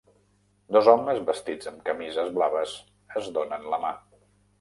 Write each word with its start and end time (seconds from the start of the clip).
Dos 0.77 0.87
homes 0.93 1.19
vestits 1.27 1.69
amb 1.71 1.83
camises 1.89 2.31
blaves 2.39 2.73
es 3.21 3.29
donen 3.37 3.69
la 3.75 3.81
mà 3.85 3.93